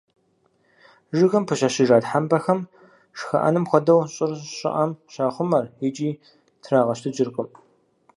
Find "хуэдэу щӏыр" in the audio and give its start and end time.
3.69-4.31